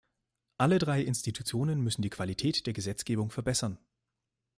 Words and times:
Alle 0.57 0.79
drei 0.79 1.03
Institutionen 1.03 1.79
müssen 1.79 2.01
die 2.01 2.09
Qualität 2.09 2.65
der 2.65 2.73
Gesetzgebung 2.73 3.29
verbessern. 3.29 3.77